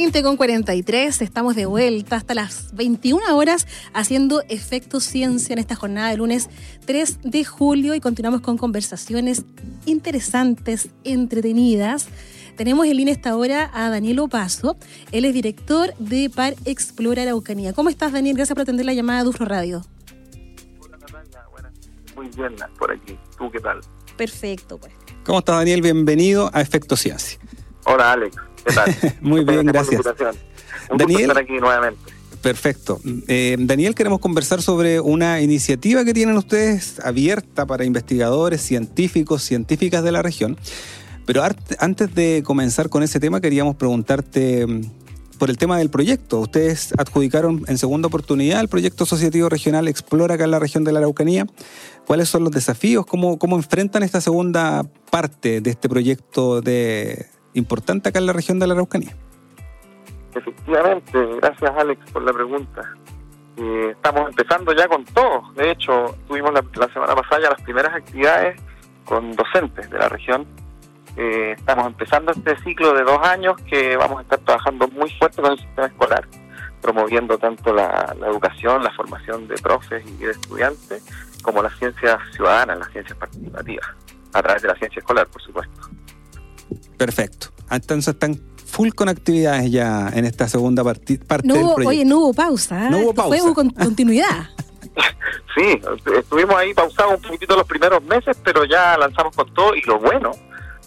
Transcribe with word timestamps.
20 0.00 0.22
con 0.22 0.36
43, 0.36 1.22
estamos 1.22 1.56
de 1.56 1.66
vuelta 1.66 2.14
hasta 2.14 2.32
las 2.32 2.72
21 2.76 3.36
horas 3.36 3.66
haciendo 3.92 4.44
Efecto 4.48 5.00
Ciencia 5.00 5.54
en 5.54 5.58
esta 5.58 5.74
jornada 5.74 6.10
de 6.10 6.16
lunes 6.16 6.48
3 6.86 7.18
de 7.24 7.44
julio 7.44 7.96
y 7.96 8.00
continuamos 8.00 8.40
con 8.40 8.58
conversaciones 8.58 9.44
interesantes, 9.86 10.90
entretenidas. 11.02 12.06
Tenemos 12.56 12.86
en 12.86 12.96
línea 12.96 13.12
esta 13.12 13.36
hora 13.36 13.72
a 13.74 13.90
Daniel 13.90 14.20
Opaso, 14.20 14.76
él 15.10 15.24
es 15.24 15.34
director 15.34 15.92
de 15.98 16.30
Par 16.30 16.54
Explora 16.64 17.22
Araucanía. 17.22 17.72
¿Cómo 17.72 17.88
estás 17.88 18.12
Daniel? 18.12 18.36
Gracias 18.36 18.54
por 18.54 18.62
atender 18.62 18.86
la 18.86 18.94
llamada 18.94 19.24
de 19.24 19.30
Ufro 19.30 19.46
Radio. 19.46 19.82
Hola 20.78 20.96
Natalia, 20.96 21.42
buenas. 21.50 21.72
Muy 22.14 22.28
bien 22.28 22.54
por 22.78 22.92
aquí. 22.92 23.18
¿Tú 23.36 23.50
qué 23.50 23.58
tal? 23.58 23.80
Perfecto, 24.16 24.78
pues. 24.78 24.92
¿Cómo 25.24 25.40
estás 25.40 25.56
Daniel? 25.56 25.82
Bienvenido 25.82 26.50
a 26.52 26.60
Efecto 26.60 26.94
Ciencia. 26.94 27.40
Hola 27.84 28.12
Alex. 28.12 28.36
Muy 29.20 29.44
bien, 29.44 29.66
gracias. 29.66 30.02
Daniel, 30.96 31.20
estar 31.22 31.38
aquí 31.38 31.58
nuevamente. 31.58 32.18
Perfecto. 32.42 33.00
Eh, 33.26 33.56
Daniel, 33.58 33.94
queremos 33.94 34.20
conversar 34.20 34.62
sobre 34.62 35.00
una 35.00 35.40
iniciativa 35.40 36.04
que 36.04 36.14
tienen 36.14 36.36
ustedes 36.36 37.00
abierta 37.00 37.66
para 37.66 37.84
investigadores, 37.84 38.60
científicos, 38.60 39.42
científicas 39.42 40.04
de 40.04 40.12
la 40.12 40.22
región. 40.22 40.56
Pero 41.26 41.42
antes 41.78 42.14
de 42.14 42.42
comenzar 42.44 42.88
con 42.88 43.02
ese 43.02 43.20
tema, 43.20 43.40
queríamos 43.40 43.76
preguntarte 43.76 44.66
mm, 44.66 44.90
por 45.38 45.50
el 45.50 45.58
tema 45.58 45.78
del 45.78 45.90
proyecto. 45.90 46.38
Ustedes 46.38 46.94
adjudicaron 46.96 47.64
en 47.66 47.76
segunda 47.76 48.06
oportunidad 48.06 48.60
el 48.60 48.68
proyecto 48.68 49.04
asociativo 49.04 49.48
regional 49.48 49.88
Explora 49.88 50.36
acá 50.36 50.44
en 50.44 50.52
la 50.52 50.58
región 50.58 50.84
de 50.84 50.92
la 50.92 51.00
Araucanía. 51.00 51.46
¿Cuáles 52.06 52.28
son 52.28 52.44
los 52.44 52.52
desafíos? 52.52 53.04
¿Cómo, 53.04 53.38
cómo 53.38 53.56
enfrentan 53.56 54.04
esta 54.04 54.20
segunda 54.20 54.84
parte 55.10 55.60
de 55.60 55.70
este 55.70 55.88
proyecto 55.88 56.60
de, 56.60 57.26
importante 57.58 58.08
acá 58.08 58.18
en 58.18 58.26
la 58.26 58.32
región 58.32 58.58
de 58.58 58.66
la 58.66 58.74
Araucanía. 58.74 59.14
Efectivamente, 60.34 61.18
gracias 61.40 61.72
Alex 61.76 62.10
por 62.12 62.22
la 62.22 62.32
pregunta. 62.32 62.94
Eh, 63.56 63.90
estamos 63.90 64.28
empezando 64.28 64.72
ya 64.72 64.86
con 64.86 65.04
todo. 65.04 65.42
De 65.56 65.70
hecho, 65.72 66.14
tuvimos 66.28 66.52
la, 66.52 66.88
semana 66.92 67.14
pasada 67.16 67.42
ya 67.42 67.50
las 67.50 67.62
primeras 67.62 67.94
actividades 67.94 68.60
con 69.04 69.34
docentes 69.34 69.90
de 69.90 69.98
la 69.98 70.08
región. 70.08 70.46
Eh, 71.16 71.54
estamos 71.56 71.88
empezando 71.88 72.30
este 72.30 72.56
ciclo 72.58 72.92
de 72.94 73.02
dos 73.02 73.18
años 73.26 73.56
que 73.68 73.96
vamos 73.96 74.18
a 74.18 74.22
estar 74.22 74.38
trabajando 74.38 74.86
muy 74.88 75.10
fuerte 75.18 75.42
con 75.42 75.52
el 75.52 75.58
sistema 75.58 75.88
escolar, 75.88 76.28
promoviendo 76.80 77.36
tanto 77.38 77.72
la, 77.72 78.14
la 78.20 78.28
educación, 78.28 78.84
la 78.84 78.92
formación 78.92 79.48
de 79.48 79.56
profes 79.56 80.04
y 80.06 80.24
de 80.24 80.30
estudiantes, 80.30 81.02
como 81.42 81.60
las 81.60 81.76
ciencias 81.78 82.18
ciudadanas, 82.32 82.78
las 82.78 82.90
ciencias 82.92 83.18
participativas, 83.18 83.88
a 84.34 84.42
través 84.42 84.62
de 84.62 84.68
la 84.68 84.74
ciencia 84.76 85.00
escolar, 85.00 85.26
por 85.26 85.42
supuesto. 85.42 85.97
Perfecto. 86.98 87.48
Entonces 87.70 88.14
están 88.14 88.38
full 88.66 88.90
con 88.90 89.08
actividades 89.08 89.70
ya 89.70 90.10
en 90.14 90.24
esta 90.24 90.48
segunda 90.48 90.84
parte 90.84 91.16
del 91.16 91.26
proyecto. 91.26 91.88
Oye, 91.88 92.04
no 92.04 92.18
hubo 92.18 92.34
pausa. 92.34 92.86
¿eh? 92.86 92.90
No 92.90 92.98
hubo 92.98 93.14
pausa. 93.14 93.38
Fue 93.38 93.54
con 93.54 93.70
continuidad. 93.84 94.50
sí, 95.54 95.80
estuvimos 96.16 96.56
ahí 96.56 96.74
pausados 96.74 97.14
un 97.16 97.22
poquitito 97.22 97.56
los 97.56 97.66
primeros 97.66 98.02
meses, 98.02 98.36
pero 98.44 98.64
ya 98.64 98.98
lanzamos 98.98 99.34
con 99.34 99.52
todo 99.54 99.74
y 99.74 99.82
lo 99.82 99.98
bueno, 99.98 100.32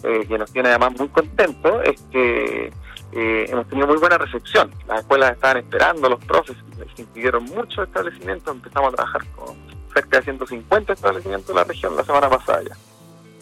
eh, 0.04 0.24
que 0.28 0.38
nos 0.38 0.52
tiene 0.52 0.68
además 0.68 0.92
muy 0.98 1.08
contentos, 1.08 1.82
es 1.84 2.00
que 2.10 2.72
eh, 3.12 3.46
hemos 3.48 3.66
tenido 3.68 3.86
muy 3.86 3.98
buena 3.98 4.18
recepción. 4.18 4.70
Las 4.86 5.00
escuelas 5.00 5.32
estaban 5.32 5.58
esperando, 5.58 6.08
los 6.08 6.24
profes 6.24 6.56
se 6.94 7.02
inscribieron 7.02 7.44
muchos 7.44 7.86
establecimientos, 7.86 8.54
empezamos 8.54 8.92
a 8.92 8.96
trabajar 8.96 9.26
con 9.34 9.56
cerca 9.92 10.18
de 10.18 10.24
150 10.24 10.92
establecimientos 10.92 11.48
de 11.48 11.54
la 11.54 11.64
región 11.64 11.96
la 11.96 12.04
semana 12.04 12.28
pasada 12.30 12.62
ya. 12.62 12.91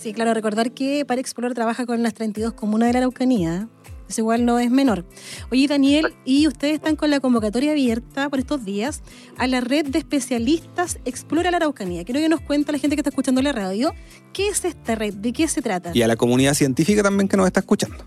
Sí, 0.00 0.14
claro, 0.14 0.32
recordar 0.32 0.72
que 0.72 1.04
Para 1.04 1.20
Explorar 1.20 1.52
trabaja 1.52 1.84
con 1.84 2.02
las 2.02 2.14
32 2.14 2.54
comunas 2.54 2.88
de 2.88 2.94
la 2.94 2.98
Araucanía. 3.00 3.68
Eso 4.08 4.22
igual 4.22 4.46
no 4.46 4.58
es 4.58 4.70
menor. 4.70 5.04
Oye, 5.52 5.68
Daniel, 5.68 6.14
y 6.24 6.48
ustedes 6.48 6.76
están 6.76 6.96
con 6.96 7.10
la 7.10 7.20
convocatoria 7.20 7.72
abierta 7.72 8.30
por 8.30 8.38
estos 8.38 8.64
días 8.64 9.02
a 9.36 9.46
la 9.46 9.60
red 9.60 9.84
de 9.84 9.98
especialistas 9.98 10.98
Explora 11.04 11.50
la 11.50 11.58
Araucanía. 11.58 12.02
Quiero 12.04 12.18
que 12.18 12.30
nos 12.30 12.40
cuente 12.40 12.72
la 12.72 12.78
gente 12.78 12.96
que 12.96 13.00
está 13.00 13.10
escuchando 13.10 13.42
la 13.42 13.52
radio 13.52 13.92
qué 14.32 14.48
es 14.48 14.64
esta 14.64 14.94
red, 14.94 15.12
de 15.12 15.34
qué 15.34 15.46
se 15.48 15.60
trata. 15.60 15.90
Y 15.92 16.00
a 16.00 16.08
la 16.08 16.16
comunidad 16.16 16.54
científica 16.54 17.02
también 17.02 17.28
que 17.28 17.36
nos 17.36 17.46
está 17.46 17.60
escuchando. 17.60 18.02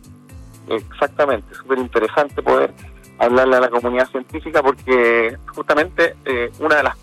Exactamente, 0.69 1.53
súper 1.53 1.77
interesante 1.77 2.41
poder 2.41 2.73
hablarle 3.19 3.57
a 3.57 3.59
la 3.59 3.69
comunidad 3.69 4.09
científica 4.09 4.63
porque 4.63 5.37
justamente 5.45 6.15
eh, 6.25 6.51
una 6.59 6.77
de 6.77 6.83
las 6.83 6.97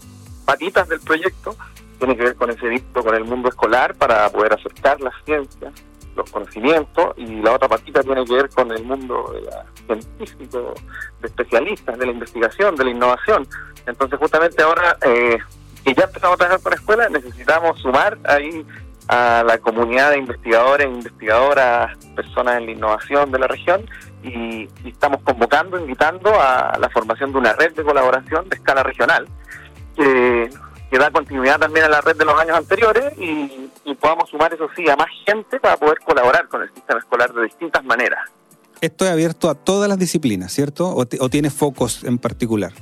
patitas 0.45 0.89
del 0.89 0.99
proyecto 0.99 1.55
tiene 2.01 2.17
que 2.17 2.25
ver 2.25 2.35
con 2.35 2.51
ese 2.51 2.67
vínculo 2.67 3.05
con 3.05 3.15
el 3.15 3.25
mundo 3.25 3.51
escolar 3.51 3.95
para 3.95 4.29
poder 4.31 4.55
acercar 4.55 5.01
las 5.01 5.15
ciencias, 5.25 5.73
los 6.17 6.29
conocimientos, 6.31 7.15
y 7.17 7.27
la 7.43 7.53
otra 7.53 7.69
partita 7.69 8.03
tiene 8.03 8.25
que 8.25 8.35
ver 8.35 8.49
con 8.49 8.73
el 8.73 8.83
mundo 8.83 9.33
científico, 9.87 10.75
de 11.21 11.29
especialistas, 11.29 11.99
de 11.99 12.07
la 12.07 12.13
investigación, 12.13 12.75
de 12.75 12.85
la 12.85 12.91
innovación. 12.91 13.47
Entonces, 13.87 14.19
justamente 14.19 14.63
ahora 14.63 14.97
eh, 15.03 15.39
que 15.85 15.95
ya 15.95 16.05
empezamos 16.05 16.35
a 16.35 16.39
trabajar 16.39 16.63
con 16.63 16.73
escuelas, 16.73 17.11
necesitamos 17.11 17.79
sumar 17.81 18.19
ahí 18.25 18.67
a 19.09 19.45
la 19.47 19.59
comunidad 19.59 20.11
de 20.11 20.19
investigadores 20.19 20.87
investigadoras, 20.87 21.97
personas 22.17 22.59
en 22.59 22.67
la 22.67 22.73
innovación 22.73 23.31
de 23.31 23.39
la 23.39 23.47
región, 23.47 23.87
y, 24.23 24.69
y 24.85 24.89
estamos 24.89 25.21
convocando, 25.23 25.79
invitando 25.79 26.31
a 26.41 26.79
la 26.79 26.89
formación 26.91 27.33
de 27.33 27.39
una 27.39 27.53
red 27.53 27.75
de 27.75 27.83
colaboración 27.83 28.49
de 28.49 28.57
escala 28.57 28.83
regional, 28.83 29.27
que 29.97 30.51
que 30.91 30.99
da 30.99 31.11
continuidad 31.11 31.59
también 31.59 31.87
a 31.87 31.89
la 31.89 32.01
red 32.01 32.17
de 32.17 32.25
los 32.25 32.39
años 32.39 32.57
anteriores 32.57 33.13
y, 33.17 33.69
podamos 34.01 34.29
sumar, 34.31 34.53
eso 34.53 34.69
sí, 34.75 34.89
a 34.89 34.97
más 34.97 35.09
gente 35.27 35.61
para 35.61 35.77
poder 35.77 35.99
colaborar 36.01 36.49
con 36.49 36.63
el 36.63 36.73
sistema 36.73 36.99
escolar 36.99 37.33
de 37.33 37.45
distintas 37.45 37.85
maneras. 37.85 38.21
Esto 38.81 39.05
es 39.05 39.11
abierto 39.11 39.51
a 39.51 39.55
todas 39.55 39.89
las 39.89 39.99
disciplinas, 39.99 40.53
¿cierto? 40.53 40.95
¿O, 40.95 41.07
tiene 41.07 41.51
focos 41.51 42.03
en 42.05 42.19
particular? 42.19 42.73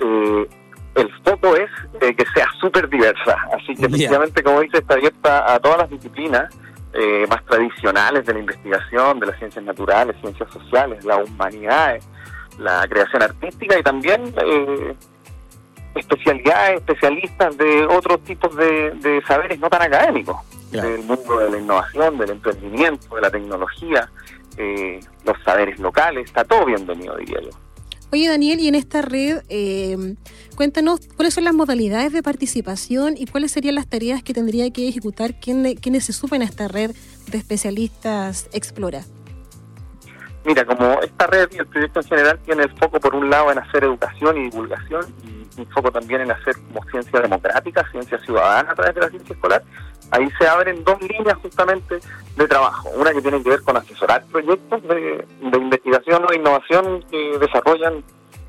Eh, 0.00 0.48
el 0.96 1.10
foco 1.22 1.56
es 1.56 1.70
eh, 2.00 2.14
que 2.14 2.24
sea 2.34 2.48
súper 2.60 2.88
diversa, 2.88 3.36
así 3.54 3.74
que 3.74 3.86
efectivamente, 3.86 4.42
como 4.42 4.60
dice, 4.60 4.78
está 4.78 4.94
abierta 4.94 5.54
a 5.54 5.60
todas 5.60 5.78
las 5.78 5.90
disciplinas 5.90 6.52
eh, 6.94 7.26
más 7.28 7.44
tradicionales 7.44 8.26
de 8.26 8.34
la 8.34 8.40
investigación, 8.40 9.20
de 9.20 9.26
las 9.26 9.38
ciencias 9.38 9.64
naturales, 9.64 10.16
ciencias 10.20 10.50
sociales, 10.52 11.04
la 11.04 11.18
humanidad, 11.18 12.00
la 12.58 12.86
creación 12.88 13.22
artística 13.22 13.78
y 13.78 13.82
también 13.82 14.34
especialidades, 15.94 16.78
especialistas 16.78 17.56
de 17.56 17.84
otros 17.86 18.22
tipos 18.24 18.54
de, 18.56 19.22
saberes 19.26 19.58
no 19.58 19.68
tan 19.68 19.82
académicos, 19.82 20.36
del 20.70 21.02
mundo 21.02 21.38
de 21.38 21.50
la 21.50 21.58
innovación, 21.58 22.18
del 22.18 22.30
emprendimiento, 22.30 23.14
de 23.14 23.20
la 23.20 23.30
tecnología, 23.30 24.10
eh, 24.56 25.00
los 25.24 25.36
saberes 25.44 25.78
locales, 25.78 26.26
está 26.26 26.44
todo 26.44 26.66
bienvenido, 26.66 27.16
diría 27.16 27.40
yo. 27.42 27.50
Oye, 28.12 28.28
Daniel, 28.28 28.58
y 28.58 28.66
en 28.66 28.74
esta 28.74 29.02
red, 29.02 29.42
eh, 29.48 30.16
cuéntanos 30.56 31.00
cuáles 31.16 31.32
son 31.32 31.44
las 31.44 31.54
modalidades 31.54 32.12
de 32.12 32.24
participación 32.24 33.14
y 33.16 33.26
cuáles 33.26 33.52
serían 33.52 33.76
las 33.76 33.86
tareas 33.86 34.24
que 34.24 34.34
tendría 34.34 34.68
que 34.72 34.88
ejecutar 34.88 35.38
quienes 35.38 36.04
se 36.04 36.12
suben 36.12 36.42
a 36.42 36.44
esta 36.44 36.66
red 36.66 36.90
de 37.30 37.38
especialistas 37.38 38.48
Explora. 38.52 39.04
Mira, 40.44 40.64
como 40.64 41.00
esta 41.02 41.26
red 41.28 41.50
y 41.52 41.58
el 41.58 41.66
proyecto 41.66 42.00
en 42.00 42.06
general 42.06 42.40
tiene 42.44 42.62
el 42.64 42.70
foco 42.78 42.98
por 42.98 43.14
un 43.14 43.30
lado 43.30 43.52
en 43.52 43.58
hacer 43.58 43.84
educación 43.84 44.38
y 44.38 44.44
divulgación 44.44 45.04
y 45.22 45.29
un 45.56 45.66
foco 45.66 45.90
también 45.90 46.22
en 46.22 46.30
hacer 46.30 46.54
como 46.68 46.84
ciencia 46.90 47.20
democrática, 47.20 47.88
ciencia 47.90 48.18
ciudadana 48.20 48.72
a 48.72 48.74
través 48.74 48.94
de 48.94 49.00
la 49.00 49.08
ciencia 49.08 49.34
escolar, 49.34 49.62
ahí 50.10 50.28
se 50.38 50.46
abren 50.46 50.84
dos 50.84 51.00
líneas 51.02 51.36
justamente 51.42 51.98
de 52.36 52.48
trabajo. 52.48 52.90
Una 52.96 53.12
que 53.12 53.22
tiene 53.22 53.42
que 53.42 53.50
ver 53.50 53.62
con 53.62 53.76
asesorar 53.76 54.24
proyectos 54.26 54.82
de, 54.82 55.26
de 55.40 55.58
investigación 55.58 56.24
o 56.28 56.32
innovación 56.32 57.04
que 57.10 57.38
desarrollan 57.38 58.02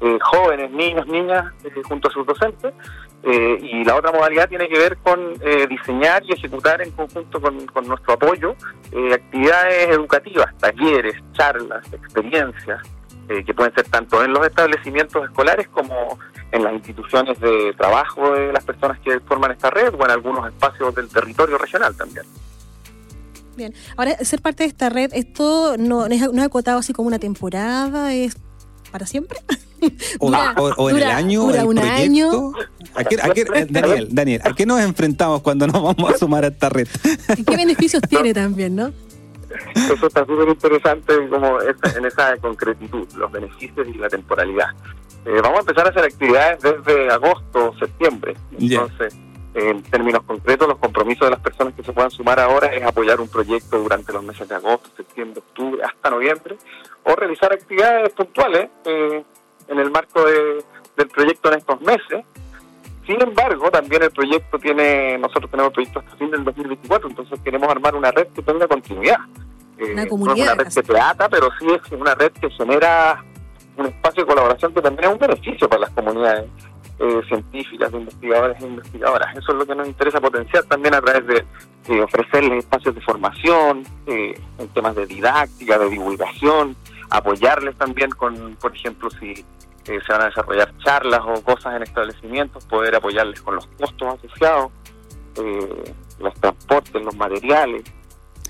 eh, 0.03 0.17
jóvenes, 0.19 0.71
niños, 0.71 1.05
niñas, 1.05 1.53
eh, 1.63 1.69
junto 1.83 2.07
a 2.07 2.11
sus 2.11 2.25
docentes. 2.25 2.73
Eh, 3.23 3.59
y 3.61 3.83
la 3.83 3.95
otra 3.95 4.11
modalidad 4.11 4.49
tiene 4.49 4.67
que 4.67 4.79
ver 4.79 4.97
con 4.97 5.19
diseñar 5.69 6.23
y 6.25 6.33
ejecutar 6.33 6.81
en 6.81 6.89
conjunto 6.89 7.39
con, 7.39 7.87
nuestro 7.87 8.13
apoyo 8.13 8.55
actividades 9.13 9.89
educativas, 9.89 10.57
talleres, 10.57 11.13
charlas, 11.33 11.85
experiencias, 11.93 12.81
que 13.45 13.53
pueden 13.53 13.73
ser 13.73 13.85
tanto 13.89 14.23
en 14.23 14.33
los 14.33 14.45
establecimientos 14.45 15.23
escolares 15.25 15.67
como 15.69 16.19
en 16.51 16.63
las 16.63 16.73
instituciones 16.73 17.39
de 17.39 17.73
trabajo 17.77 18.33
de 18.33 18.51
las 18.51 18.63
personas 18.63 18.99
que 18.99 19.19
forman 19.21 19.51
esta 19.51 19.69
red 19.69 19.93
o 19.93 20.03
en 20.03 20.11
algunos 20.11 20.45
espacios 20.47 20.93
del 20.95 21.07
territorio 21.07 21.57
regional 21.57 21.95
también. 21.95 22.25
Bien, 23.55 23.73
ahora 23.97 24.17
ser 24.23 24.41
parte 24.41 24.63
de 24.63 24.69
esta 24.69 24.89
red, 24.89 25.11
esto 25.13 25.75
no, 25.77 26.07
no 26.07 26.13
es 26.13 26.43
acotado 26.43 26.79
así 26.79 26.93
como 26.93 27.07
una 27.07 27.19
temporada, 27.19 28.13
es 28.13 28.35
para 28.91 29.05
siempre. 29.05 29.39
O, 30.19 30.89
en 30.89 30.97
el 30.97 31.03
año, 31.03 31.43
un 31.45 31.79
año. 31.79 32.53
¿A 32.95 33.03
qué, 33.03 33.17
a 33.21 33.29
qué- 33.29 33.45
eh, 33.55 33.67
Daniel, 33.69 34.07
Daniel, 34.11 34.41
¿a 34.43 34.53
qué 34.53 34.65
nos 34.65 34.81
enfrentamos 34.81 35.41
cuando 35.41 35.67
nos 35.67 35.81
vamos 35.81 36.13
a 36.13 36.17
sumar 36.17 36.43
a 36.43 36.47
esta 36.47 36.69
red? 36.69 36.87
¿Y 37.37 37.43
qué 37.43 37.55
beneficios 37.55 38.01
tiene 38.09 38.33
también, 38.33 38.75
no? 38.75 38.91
Eso 39.75 40.07
está 40.07 40.25
súper 40.25 40.49
interesante 40.49 41.27
como 41.29 41.59
en 41.61 42.05
esa 42.05 42.37
concretitud, 42.37 43.07
los 43.15 43.31
beneficios 43.31 43.87
y 43.87 43.93
la 43.95 44.09
temporalidad. 44.09 44.69
Eh, 45.25 45.39
vamos 45.41 45.57
a 45.57 45.61
empezar 45.61 45.85
a 45.87 45.89
hacer 45.89 46.03
actividades 46.05 46.61
desde 46.61 47.11
agosto, 47.11 47.73
septiembre. 47.79 48.35
Entonces, 48.75 49.15
en 49.53 49.83
términos 49.83 50.23
concretos, 50.23 50.67
los 50.67 50.77
compromisos 50.77 51.27
de 51.27 51.31
las 51.31 51.39
personas 51.41 51.73
que 51.73 51.83
se 51.83 51.91
puedan 51.93 52.09
sumar 52.09 52.39
ahora 52.39 52.67
es 52.73 52.83
apoyar 52.83 53.19
un 53.19 53.27
proyecto 53.27 53.77
durante 53.79 54.13
los 54.13 54.23
meses 54.23 54.47
de 54.47 54.55
agosto, 54.55 54.89
septiembre, 54.95 55.41
octubre, 55.45 55.83
hasta 55.83 56.09
noviembre, 56.09 56.57
o 57.03 57.15
realizar 57.15 57.51
actividades 57.51 58.09
puntuales 58.13 58.69
eh, 58.85 59.23
en 59.67 59.79
el 59.79 59.91
marco 59.91 60.23
de- 60.25 60.63
del 60.97 61.07
proyecto 61.09 61.51
en 61.51 61.57
estos 61.59 61.81
meses. 61.81 62.25
Sin 63.11 63.21
embargo, 63.21 63.69
también 63.69 64.03
el 64.03 64.11
proyecto 64.11 64.57
tiene, 64.57 65.17
nosotros 65.17 65.51
tenemos 65.51 65.73
proyecto 65.73 65.99
hasta 65.99 66.15
fin 66.15 66.31
del 66.31 66.45
2024, 66.45 67.09
entonces 67.09 67.41
queremos 67.43 67.69
armar 67.69 67.93
una 67.93 68.09
red 68.09 68.27
que 68.27 68.41
tenga 68.41 68.69
continuidad. 68.69 69.17
Eh, 69.77 69.83
Una 69.83 69.95
no 69.95 70.01
es 70.03 70.07
comunidad, 70.07 70.53
una 70.53 70.63
red 70.63 70.73
que 70.73 70.81
te 70.81 70.97
ata, 70.97 71.27
pero 71.27 71.49
sí 71.59 71.67
es 71.67 71.91
una 71.91 72.15
red 72.15 72.31
que 72.31 72.49
genera 72.51 73.21
un 73.75 73.87
espacio 73.87 74.23
de 74.23 74.29
colaboración 74.29 74.73
que 74.73 74.81
también 74.81 75.09
es 75.09 75.13
un 75.13 75.19
beneficio 75.19 75.67
para 75.67 75.81
las 75.81 75.89
comunidades 75.89 76.45
eh, 76.99 77.21
científicas, 77.27 77.91
de 77.91 77.97
investigadores 77.97 78.61
e 78.61 78.67
investigadoras. 78.67 79.37
Eso 79.37 79.51
es 79.51 79.57
lo 79.57 79.65
que 79.65 79.75
nos 79.75 79.87
interesa 79.89 80.21
potenciar 80.21 80.63
también 80.63 80.93
a 80.93 81.01
través 81.01 81.27
de, 81.27 81.45
de 81.93 82.01
ofrecerles 82.01 82.59
espacios 82.59 82.95
de 82.95 83.01
formación, 83.01 83.83
eh, 84.07 84.39
en 84.57 84.67
temas 84.69 84.95
de 84.95 85.05
didáctica, 85.05 85.77
de 85.77 85.89
divulgación, 85.89 86.77
apoyarles 87.09 87.75
también 87.75 88.09
con, 88.11 88.55
por 88.55 88.73
ejemplo, 88.73 89.09
si 89.19 89.43
eh, 89.87 89.99
se 90.05 90.11
van 90.11 90.21
a 90.21 90.25
desarrollar 90.25 90.73
charlas 90.83 91.21
o 91.25 91.41
cosas 91.43 91.75
en 91.75 91.83
establecimientos, 91.83 92.65
poder 92.65 92.95
apoyarles 92.95 93.41
con 93.41 93.55
los 93.55 93.67
costos 93.67 94.19
asociados, 94.19 94.71
eh, 95.37 95.93
los 96.19 96.33
transportes, 96.35 97.01
los 97.03 97.15
materiales. 97.15 97.83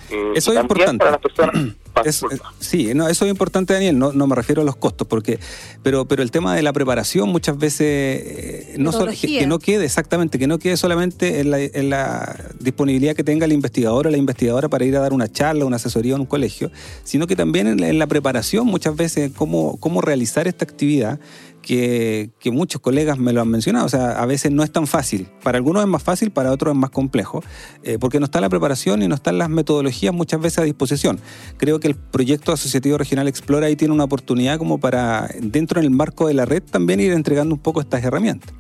eh, 0.10 0.34
Eso 0.36 0.52
es 0.54 0.60
importante. 0.60 0.98
Para 1.00 1.12
las 1.12 1.22
personas. 1.22 1.56
Es- 2.06 2.22
disculpa. 2.22 2.54
sí, 2.60 2.94
no, 2.94 3.08
eso 3.08 3.26
es 3.26 3.32
importante, 3.32 3.74
Daniel. 3.74 3.98
No, 3.98 4.12
no 4.14 4.28
me 4.28 4.36
refiero 4.36 4.62
a 4.62 4.66
los 4.66 4.76
costos, 4.76 5.08
porque, 5.08 5.40
pero, 5.84 6.06
pero 6.06 6.24
el 6.24 6.32
tema 6.32 6.56
de 6.56 6.62
la 6.62 6.74
preparación 6.74 7.30
muchas 7.30 7.58
veces 7.58 7.82
eh, 7.82 8.76
no 8.78 8.92
solo, 8.92 9.12
que, 9.20 9.46
no 9.46 9.60
quede 9.60 9.86
exactamente, 9.86 10.40
que 10.40 10.48
no 10.48 10.60
quede 10.60 10.78
solamente 10.78 11.40
en 11.40 11.52
la, 11.52 11.60
en 11.60 11.90
la 11.90 12.52
disponibilidad 12.60 13.16
que 13.16 13.24
tenga 13.24 13.46
el 13.46 13.54
investigador 13.54 14.08
o 14.08 14.10
la 14.10 14.18
investigadora 14.18 14.70
para 14.70 14.86
ir 14.86 14.96
a 14.96 15.00
dar 15.00 15.14
una 15.14 15.32
charla, 15.32 15.66
una 15.66 15.76
asesoría 15.76 16.16
en 16.16 16.22
un 16.22 16.28
colegio, 16.28 16.72
sino 17.04 17.28
que 17.28 17.36
también 17.36 17.68
en 17.68 17.82
la, 17.82 17.90
en 17.90 18.00
la 18.00 18.08
preparación 18.08 18.68
muchas 18.68 18.96
veces 18.96 19.32
cómo, 19.36 19.78
cómo 19.80 20.02
realizar 20.02 20.48
esta 20.48 20.66
actividad 20.66 21.20
que, 21.62 22.32
que 22.40 22.52
muchos 22.52 22.82
colegas 22.82 23.18
me 23.18 23.34
lo 23.34 23.42
han 23.42 23.50
mencionado. 23.50 23.86
O 23.86 23.90
sea, 23.90 24.22
a 24.22 24.26
veces 24.26 24.52
no 24.52 24.64
es 24.64 24.72
tan 24.72 24.88
fácil. 24.88 25.28
Para 25.44 25.58
algunos 25.58 25.84
es 25.84 25.90
más 25.90 26.04
fácil, 26.04 26.32
para 26.32 26.52
otros 26.52 26.74
es 26.74 26.80
más 26.80 26.90
complejo, 26.90 27.44
eh, 27.84 27.98
porque 28.00 28.20
no 28.20 28.26
está 28.26 28.42
la 28.42 28.50
preparación 28.50 29.02
y 29.02 29.08
no 29.08 29.16
están 29.16 29.38
las 29.38 29.50
metodologías 29.50 30.14
muchas 30.14 30.42
veces 30.42 30.60
a 30.60 30.64
disposición. 30.64 31.20
Creo 31.58 31.80
que 31.80 31.88
el 31.88 31.96
proyecto 31.96 32.52
asociativo 32.52 32.98
regional 32.98 33.28
Explora 33.28 33.68
ahí 33.68 33.76
tiene 33.76 33.94
una 33.94 34.04
oportunidad 34.04 34.58
como 34.58 34.80
para, 34.80 35.30
dentro 35.40 35.82
del 35.82 35.92
marco 35.92 36.28
de 36.28 36.34
la 36.34 36.46
red, 36.46 36.64
también 36.64 37.00
ir 37.00 37.14
entregando 37.14 37.56
un 37.56 37.62
poco 37.62 37.82
estas 37.82 38.04
herramientas. 38.04 38.54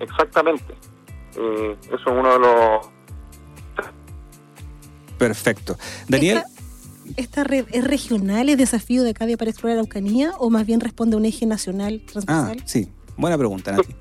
Exactamente. 0.00 0.74
Eh, 1.36 1.76
eso 1.86 1.96
es 1.96 2.06
uno 2.06 2.32
de 2.32 2.38
los 2.38 2.96
Perfecto. 5.18 5.78
Daniel, 6.08 6.38
¿Esta, 6.38 6.55
esta 7.16 7.44
red 7.44 7.66
es 7.72 7.84
regional, 7.84 8.48
es 8.48 8.58
desafío 8.58 9.02
de 9.02 9.10
Academia 9.10 9.36
para 9.36 9.50
explorar 9.50 9.78
Araucanía 9.78 10.32
o 10.38 10.50
más 10.50 10.66
bien 10.66 10.80
responde 10.80 11.14
a 11.14 11.18
un 11.18 11.24
eje 11.24 11.46
nacional 11.46 12.02
ah, 12.02 12.10
transversal? 12.12 12.62
sí, 12.66 12.88
buena 13.16 13.36
pregunta, 13.38 13.72
Nati. 13.72 13.94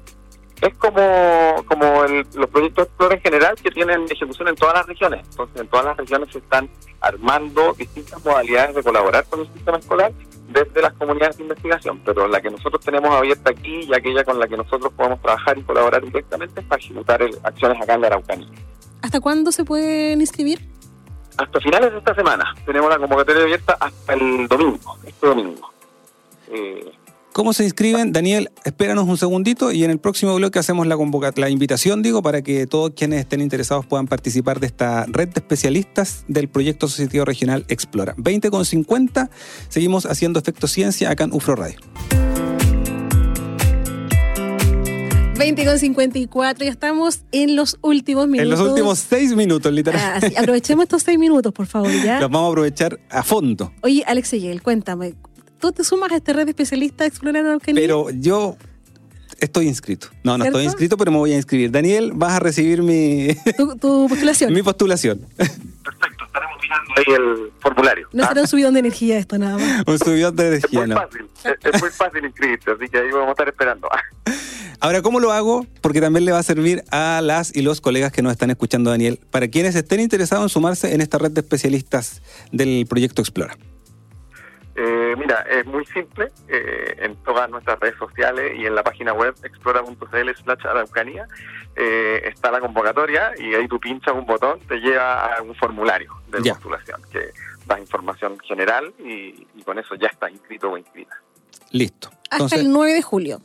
es 0.62 0.74
como, 0.78 1.64
como 1.68 2.04
el- 2.06 2.26
los 2.34 2.50
proyectos 2.50 2.88
Explora 2.88 3.16
en 3.16 3.22
general 3.22 3.56
que 3.62 3.70
tienen 3.72 4.06
ejecución 4.10 4.48
en 4.48 4.56
todas 4.56 4.74
las 4.76 4.86
regiones. 4.88 5.26
Entonces, 5.30 5.62
en 5.62 5.68
todas 5.68 5.86
las 5.86 5.98
regiones 5.98 6.30
se 6.32 6.38
están 6.40 6.70
armando 7.02 7.74
distintas 7.78 8.24
modalidades 8.24 8.76
de 8.76 8.82
colaborar 8.84 9.26
con 9.26 9.42
el 9.42 9.54
sistema 9.54 9.78
escolar 9.78 10.12
desde 10.52 10.82
las 10.82 10.94
comunidades 10.94 11.38
de 11.38 11.44
investigación. 11.44 12.02
Pero 12.06 12.28
la 12.28 12.42
que 12.42 12.50
nosotros 12.50 12.84
tenemos 12.84 13.12
abierta 13.14 13.52
aquí 13.52 13.82
y 13.88 13.94
aquella 13.94 14.24
con 14.24 14.40
la 14.40 14.48
que 14.48 14.56
nosotros 14.58 14.92
podemos 14.96 15.22
trabajar 15.22 15.58
y 15.58 15.62
colaborar 15.64 16.04
directamente 16.04 16.62
es 16.62 16.66
para 16.66 16.82
ejecutar 16.82 17.22
el- 17.22 17.38
acciones 17.44 17.80
acá 17.82 17.94
en 17.96 18.02
la 18.02 18.08
Araucanía. 18.08 18.48
¿Hasta 19.02 19.20
cuándo 19.20 19.52
se 19.52 19.66
pueden 19.66 20.22
inscribir? 20.22 20.68
Hasta 21.38 21.60
finales 21.60 21.92
de 21.92 21.98
esta 21.98 22.16
semana 22.16 22.56
tenemos 22.66 22.90
la 22.90 22.98
convocatoria 22.98 23.44
abierta 23.44 23.78
hasta 23.80 24.14
el 24.14 24.48
domingo, 24.48 24.98
este 25.06 25.28
domingo. 25.28 25.72
Eh, 26.50 26.92
¿Cómo 27.34 27.52
se 27.52 27.66
inscriben? 27.66 28.14
Daniel, 28.14 28.50
espéranos 28.64 29.10
un 29.10 29.18
segundito 29.18 29.74
y 29.74 29.84
en 29.84 29.92
el 29.92 30.00
próximo 30.00 30.34
bloque 30.36 30.58
hacemos 30.58 30.88
la, 30.88 30.98
la 31.36 31.50
invitación, 31.50 32.02
digo, 32.02 32.22
para 32.22 32.42
que 32.42 32.66
todos 32.66 32.92
quienes 32.96 33.20
estén 33.20 33.42
interesados 33.42 33.86
puedan 33.86 34.08
participar 34.08 34.62
de 34.62 34.68
esta 34.68 35.06
red 35.10 35.28
de 35.28 35.42
especialistas 35.42 36.24
del 36.30 36.48
proyecto 36.48 36.86
asociativo 36.86 37.26
regional 37.26 37.66
Explora. 37.68 38.14
20 38.16 38.50
con 38.50 38.64
50, 38.64 39.30
seguimos 39.68 40.06
haciendo 40.06 40.40
Efecto 40.40 40.68
Ciencia 40.68 41.10
acá 41.10 41.26
en 41.26 41.34
UFRO 41.34 41.56
Radio. 41.58 41.78
20 45.38 45.66
con 45.66 45.78
54, 45.78 46.64
ya 46.66 46.72
estamos 46.72 47.22
en 47.32 47.56
los 47.58 47.78
últimos 47.82 48.28
minutos. 48.28 48.54
En 48.60 48.64
los 48.64 48.70
últimos 48.72 49.00
seis 49.00 49.36
minutos, 49.36 49.72
literal. 49.74 50.02
Ah, 50.02 50.22
sí, 50.22 50.34
aprovechemos 50.38 50.84
estos 50.84 51.04
seis 51.04 51.20
minutos, 51.20 51.52
por 51.52 51.66
favor, 51.68 51.92
¿ya? 51.92 52.20
Los 52.22 52.30
vamos 52.32 52.48
a 52.48 52.52
aprovechar 52.52 53.00
a 53.10 53.22
fondo. 53.22 53.74
Oye, 53.82 54.04
Alex 54.08 54.32
Eyel, 54.34 54.62
cuéntame, 54.62 55.14
¿tú 55.60 55.72
te 55.74 55.84
sumas 55.84 56.12
a 56.14 56.16
esta 56.16 56.32
red 56.34 56.46
de 56.46 56.52
especialistas 56.52 57.00
de 57.00 57.08
Explorar 57.08 57.46
Araucanía? 57.46 57.82
Pero 57.82 58.10
yo 58.12 58.56
estoy 59.40 59.68
inscrito. 59.68 60.08
No, 60.24 60.38
no 60.38 60.46
¿Cierto? 60.46 60.58
estoy 60.60 60.66
inscrito, 60.72 60.96
pero 60.98 61.12
me 61.12 61.18
voy 61.18 61.34
a 61.34 61.36
inscribir. 61.36 61.70
Daniel, 61.70 62.12
vas 62.16 62.34
a 62.34 62.40
recibir 62.40 62.82
mi, 62.82 63.28
¿Tu, 63.58 63.76
tu 63.76 64.08
postulación? 64.08 64.54
mi 64.54 64.64
postulación. 64.64 65.20
perfecto, 65.36 66.26
estaremos 66.28 66.56
mirando 66.62 66.94
ahí 66.96 67.14
el 67.14 67.52
formulario. 67.60 68.08
No 68.14 68.24
Ah, 68.24 68.28
será 68.30 68.42
un 68.42 68.48
subidón 68.48 68.74
de 68.74 68.80
energía 68.80 69.18
esto 69.18 69.38
nada 69.38 69.58
más. 69.58 69.84
Un 69.86 70.00
subidón 70.00 70.34
de 70.38 70.44
es 70.44 70.64
energía, 70.64 70.80
muy 70.80 70.90
¿no? 70.90 70.96
fácil, 70.96 71.28
es, 71.44 71.74
es 71.76 71.82
muy 71.82 71.90
fácil 71.92 72.24
inscribirse, 72.26 72.72
así 72.72 72.88
que 72.90 72.98
ahí 73.00 73.12
vamos 73.12 73.28
a 73.28 73.32
estar 73.32 73.50
esperando. 73.50 73.90
Ahora, 74.86 75.02
¿cómo 75.02 75.20
lo 75.20 75.32
hago? 75.32 75.66
Porque 75.82 76.00
también 76.00 76.26
le 76.26 76.32
va 76.32 76.38
a 76.38 76.44
servir 76.44 76.84
a 76.92 77.20
las 77.24 77.56
y 77.56 77.64
los 77.64 77.82
colegas 77.82 78.12
que 78.12 78.22
nos 78.22 78.32
están 78.32 78.52
escuchando, 78.52 78.92
Daniel, 78.92 79.20
para 79.32 79.48
quienes 79.48 79.74
estén 79.74 80.00
interesados 80.00 80.44
en 80.46 80.50
sumarse 80.50 80.94
en 80.94 81.02
esta 81.02 81.18
red 81.18 81.32
de 81.32 81.42
especialistas 81.42 82.22
del 82.52 82.86
proyecto 82.88 83.24
Explora. 83.24 83.58
Eh, 84.76 85.16
mira, 85.18 85.44
es 85.50 85.66
muy 85.66 85.88
simple. 85.88 86.32
eh, 86.50 86.98
en 87.00 87.16
todas 87.24 87.50
nuestras 87.50 87.80
redes 87.80 87.96
sociales 87.98 88.52
y 88.60 88.68
en 88.68 88.76
la 88.76 88.84
página 88.84 89.12
web 89.14 89.34
explora.cl 89.42 90.30
slash 90.44 90.68
araucanía 90.68 91.28
eh, 91.76 92.22
está 92.26 92.52
la 92.52 92.60
convocatoria 92.60 93.32
y 93.40 93.56
ahí 93.56 93.68
tú 93.68 93.80
pinchas 93.80 94.14
un 94.14 94.28
botón, 94.28 94.60
te 94.68 94.76
lleva 94.76 95.34
a 95.34 95.42
un 95.42 95.56
formulario 95.56 96.14
de 96.30 96.44
Ya. 96.44 96.54
postulación 96.54 97.02
que 97.12 97.32
da 97.66 97.80
información 97.80 98.38
general 98.48 98.94
y, 99.00 99.48
y 99.56 99.64
con 99.66 99.80
eso 99.80 99.96
ya 99.96 100.10
estás 100.10 100.32
inscrito 100.32 100.70
o 100.70 100.78
inscrita. 100.78 101.16
Listo. 101.72 102.12
Hasta 102.30 102.56
el 102.58 102.72
9 102.72 102.94
de 102.94 103.02
julio. 103.02 103.42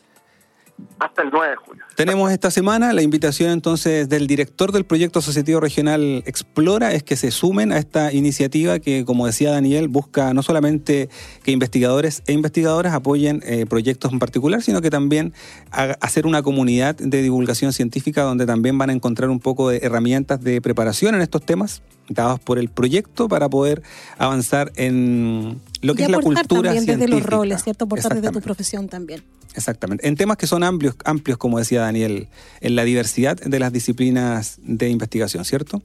Hasta 0.99 1.23
el 1.23 1.31
9 1.33 1.51
de 1.51 1.57
julio. 1.57 1.85
tenemos 1.97 2.31
esta 2.31 2.51
semana 2.51 2.93
la 2.93 3.03
invitación 3.03 3.51
entonces 3.51 4.09
del 4.09 4.27
director 4.27 4.73
del 4.73 4.85
proyecto 4.85 5.21
asociativo 5.21 5.61
regional 5.61 6.23
Explora 6.27 6.93
es 6.93 7.03
que 7.03 7.17
se 7.17 7.31
sumen 7.31 7.73
a 7.73 7.79
esta 7.79 8.13
iniciativa 8.13 8.79
que, 8.79 9.05
como 9.05 9.27
decía 9.27 9.51
Daniel, 9.51 9.89
busca 9.89 10.35
no 10.35 10.43
solamente 10.43 11.09
que 11.43 11.53
investigadores 11.53 12.23
e 12.27 12.33
investigadoras 12.33 12.95
apoyen 12.95 13.43
eh, 13.45 13.67
proyectos 13.67 14.13
en 14.13 14.19
particular, 14.19 14.63
sino 14.63 14.81
que 14.81 14.91
también 14.91 15.33
hacer 15.71 16.27
una 16.27 16.43
comunidad 16.43 16.97
de 16.97 17.23
divulgación 17.23 17.73
científica 17.73 18.23
donde 18.23 18.47
también 18.47 18.77
van 18.79 18.91
a 18.91 18.93
encontrar 18.93 19.31
un 19.31 19.41
poco 19.41 19.71
de 19.71 19.79
herramientas 19.83 20.43
de 20.43 20.61
preparación 20.61 21.15
en 21.15 21.23
estos 21.23 21.45
temas 21.45 21.83
dados 22.09 22.41
por 22.41 22.59
el 22.59 22.69
proyecto 22.69 23.29
para 23.29 23.49
poder 23.49 23.83
avanzar 24.19 24.73
en 24.77 25.61
lo 25.81 25.95
que 25.95 26.03
y 26.03 26.05
es 26.05 26.11
la 26.11 26.21
cultura 26.21 26.63
también 26.63 26.85
desde 26.85 26.99
los 26.99 27.09
científica. 27.09 27.37
roles, 27.37 27.63
¿cierto? 27.63 27.85
Aportar 27.85 28.15
desde 28.15 28.33
tu 28.33 28.41
profesión 28.41 28.89
también. 28.89 29.23
Exactamente. 29.55 30.07
En 30.07 30.17
temas 30.17 30.37
que 30.37 30.47
son 30.47 30.63
amplios, 30.63 30.97
amplios, 31.05 31.39
como 31.39 31.59
decía 31.59 31.81
Daniel, 31.81 32.29
en 32.61 32.77
la 32.77 32.85
diversidad 32.85 33.37
de 33.37 33.59
las 33.59 33.73
disciplinas 33.73 34.59
de 34.63 34.89
investigación, 34.89 35.45
¿cierto? 35.45 35.83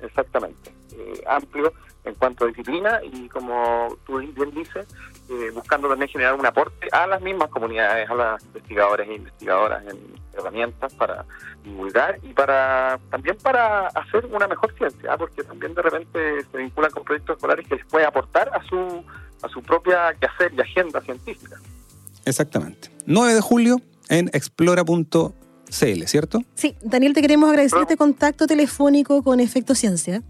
Exactamente. 0.00 0.70
Eh, 0.92 1.22
amplio 1.26 1.72
en 2.04 2.14
cuanto 2.14 2.44
a 2.44 2.48
disciplina 2.48 3.00
y 3.04 3.28
como 3.28 3.96
tú 4.06 4.18
bien 4.18 4.50
dices, 4.52 4.86
eh, 5.28 5.50
buscando 5.52 5.88
también 5.88 6.08
generar 6.08 6.34
un 6.34 6.46
aporte 6.46 6.88
a 6.90 7.06
las 7.06 7.20
mismas 7.20 7.50
comunidades, 7.50 8.08
a 8.08 8.14
las 8.14 8.44
investigadores 8.44 9.08
e 9.08 9.14
investigadoras 9.14 9.84
en 9.86 9.98
herramientas 10.32 10.94
para 10.94 11.24
divulgar 11.62 12.18
y 12.22 12.32
para 12.32 12.98
también 13.10 13.36
para 13.42 13.88
hacer 13.88 14.26
una 14.26 14.48
mejor 14.48 14.72
ciencia, 14.74 15.12
¿ah? 15.12 15.18
porque 15.18 15.42
también 15.42 15.74
de 15.74 15.82
repente 15.82 16.44
se 16.50 16.58
vinculan 16.58 16.90
con 16.90 17.04
proyectos 17.04 17.36
escolares 17.36 17.66
que 17.68 17.76
les 17.76 17.84
puede 17.86 18.06
aportar 18.06 18.48
a 18.54 18.62
su 18.64 19.04
a 19.42 19.48
su 19.48 19.62
propia 19.62 20.14
quehacer 20.14 20.52
y 20.54 20.60
agenda 20.60 21.00
científica. 21.00 21.56
Exactamente. 22.28 22.90
9 23.06 23.34
de 23.34 23.40
julio 23.40 23.80
en 24.08 24.28
explora.cl, 24.32 25.32
¿cierto? 25.70 26.42
Sí, 26.54 26.76
Daniel, 26.82 27.14
te 27.14 27.22
queremos 27.22 27.48
agradecer 27.48 27.80
este 27.80 27.96
contacto 27.96 28.46
telefónico 28.46 29.22
con 29.22 29.40
Efecto 29.40 29.74
Ciencia. 29.74 30.22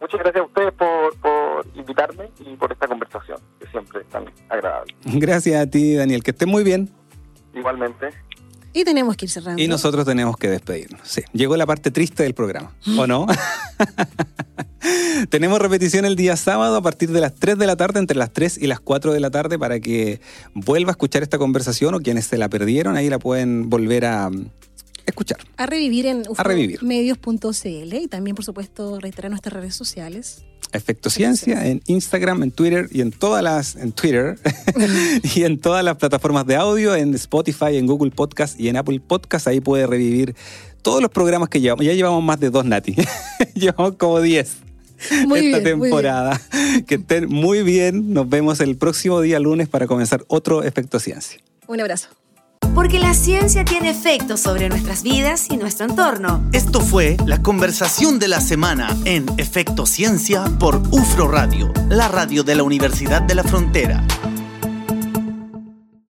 Muchas 0.00 0.18
gracias 0.18 0.42
a 0.42 0.46
ustedes 0.46 0.72
por, 0.72 1.16
por 1.20 1.66
invitarme 1.76 2.30
y 2.40 2.56
por 2.56 2.72
esta 2.72 2.88
conversación, 2.88 3.38
que 3.60 3.68
siempre 3.68 4.00
es 4.00 4.08
tan 4.08 4.24
agradable. 4.48 4.94
Gracias 5.04 5.62
a 5.62 5.70
ti, 5.70 5.94
Daniel. 5.94 6.24
Que 6.24 6.32
estés 6.32 6.48
muy 6.48 6.64
bien. 6.64 6.90
Igualmente. 7.54 8.08
Y 8.72 8.84
tenemos 8.84 9.16
que 9.16 9.26
ir 9.26 9.30
cerrando. 9.30 9.62
Y 9.62 9.68
nosotros 9.68 10.06
tenemos 10.06 10.36
que 10.36 10.48
despedirnos. 10.48 11.00
Sí, 11.04 11.22
llegó 11.32 11.56
la 11.56 11.66
parte 11.66 11.90
triste 11.90 12.22
del 12.22 12.34
programa, 12.34 12.74
¿o 12.96 13.06
no? 13.06 13.26
tenemos 15.30 15.60
repetición 15.60 16.04
el 16.04 16.16
día 16.16 16.36
sábado 16.36 16.76
a 16.76 16.82
partir 16.82 17.10
de 17.10 17.20
las 17.20 17.34
3 17.34 17.58
de 17.58 17.66
la 17.66 17.76
tarde, 17.76 18.00
entre 18.00 18.16
las 18.16 18.32
3 18.32 18.58
y 18.58 18.66
las 18.66 18.80
4 18.80 19.12
de 19.12 19.20
la 19.20 19.30
tarde, 19.30 19.58
para 19.58 19.80
que 19.80 20.20
vuelva 20.54 20.90
a 20.90 20.92
escuchar 20.92 21.22
esta 21.22 21.38
conversación 21.38 21.94
o 21.94 22.00
quienes 22.00 22.26
se 22.26 22.38
la 22.38 22.48
perdieron, 22.48 22.96
ahí 22.96 23.10
la 23.10 23.18
pueden 23.18 23.68
volver 23.68 24.06
a 24.06 24.30
escuchar. 25.06 25.38
A 25.56 25.66
revivir 25.66 26.06
en 26.06 26.22
medios.cl 26.82 27.94
y 27.94 28.08
también, 28.08 28.34
por 28.34 28.44
supuesto, 28.44 29.00
reiterar 29.00 29.30
nuestras 29.30 29.52
redes 29.52 29.74
sociales. 29.74 30.44
Efecto 30.72 31.10
Ciencia 31.10 31.66
en 31.66 31.82
Instagram, 31.86 32.42
en 32.42 32.50
Twitter 32.50 32.88
y 32.90 33.00
en 33.00 33.10
todas 33.10 33.42
las 33.42 33.76
en 33.76 33.92
Twitter 33.92 34.38
y 35.34 35.44
en 35.44 35.58
todas 35.58 35.84
las 35.84 35.96
plataformas 35.96 36.46
de 36.46 36.56
audio, 36.56 36.94
en 36.94 37.14
Spotify, 37.14 37.76
en 37.76 37.86
Google 37.86 38.10
Podcast 38.10 38.58
y 38.58 38.68
en 38.68 38.76
Apple 38.76 39.00
Podcast. 39.00 39.46
Ahí 39.46 39.60
puede 39.60 39.86
revivir 39.86 40.34
todos 40.82 41.00
los 41.00 41.10
programas 41.10 41.48
que 41.48 41.60
llevamos. 41.60 41.84
Ya 41.84 41.92
llevamos 41.92 42.22
más 42.22 42.40
de 42.40 42.50
dos, 42.50 42.64
Nati. 42.64 42.96
llevamos 43.54 43.96
como 43.96 44.20
10 44.20 44.56
Muy 45.26 45.46
esta 45.46 45.58
bien, 45.58 45.78
muy 45.78 45.88
temporada. 45.88 46.40
Que 46.86 46.96
estén 46.96 47.28
muy 47.28 47.62
bien. 47.62 48.12
Nos 48.12 48.28
vemos 48.28 48.60
el 48.60 48.76
próximo 48.76 49.20
día 49.20 49.38
lunes 49.38 49.68
para 49.68 49.86
comenzar 49.86 50.24
otro 50.28 50.62
Efecto 50.62 50.98
Ciencia. 50.98 51.40
Un 51.66 51.80
abrazo. 51.80 52.08
Porque 52.74 52.98
la 52.98 53.12
ciencia 53.12 53.64
tiene 53.64 53.90
efectos 53.90 54.40
sobre 54.40 54.68
nuestras 54.68 55.02
vidas 55.02 55.48
y 55.50 55.56
nuestro 55.58 55.86
entorno. 55.86 56.42
Esto 56.52 56.80
fue 56.80 57.16
la 57.26 57.42
conversación 57.42 58.18
de 58.18 58.28
la 58.28 58.40
semana 58.40 58.96
en 59.04 59.26
Efecto 59.36 59.84
Ciencia 59.84 60.44
por 60.58 60.82
UFRO 60.90 61.28
Radio, 61.28 61.72
la 61.90 62.08
radio 62.08 62.44
de 62.44 62.54
la 62.54 62.62
Universidad 62.62 63.20
de 63.20 63.34
la 63.34 63.44
Frontera. 63.44 64.02